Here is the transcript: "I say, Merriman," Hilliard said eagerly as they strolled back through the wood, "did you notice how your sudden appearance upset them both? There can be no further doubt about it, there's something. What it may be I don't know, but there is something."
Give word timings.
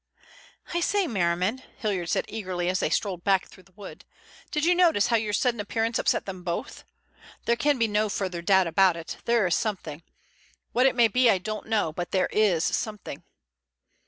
"I 0.73 0.79
say, 0.79 1.05
Merriman," 1.05 1.61
Hilliard 1.77 2.09
said 2.09 2.25
eagerly 2.27 2.69
as 2.69 2.79
they 2.79 2.89
strolled 2.89 3.23
back 3.23 3.45
through 3.45 3.65
the 3.65 3.71
wood, 3.73 4.03
"did 4.49 4.65
you 4.65 4.73
notice 4.73 5.05
how 5.05 5.15
your 5.15 5.31
sudden 5.31 5.59
appearance 5.59 5.99
upset 5.99 6.25
them 6.25 6.41
both? 6.41 6.83
There 7.45 7.55
can 7.55 7.77
be 7.77 7.87
no 7.87 8.09
further 8.09 8.41
doubt 8.41 8.65
about 8.65 8.97
it, 8.97 9.17
there's 9.25 9.55
something. 9.55 10.01
What 10.71 10.87
it 10.87 10.95
may 10.95 11.07
be 11.07 11.29
I 11.29 11.37
don't 11.37 11.67
know, 11.67 11.93
but 11.93 12.09
there 12.09 12.29
is 12.31 12.63
something." 12.63 13.21